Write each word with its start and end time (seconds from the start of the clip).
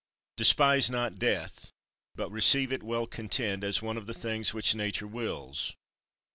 3. 0.37 0.41
Despise 0.41 0.89
not 0.89 1.19
death; 1.19 1.69
but 2.15 2.31
receive 2.31 2.71
it 2.73 2.81
well 2.81 3.05
content, 3.05 3.63
as 3.63 3.83
one 3.83 3.97
of 3.97 4.07
the 4.07 4.15
things 4.15 4.51
which 4.51 4.73
Nature 4.73 5.05
wills. 5.05 5.75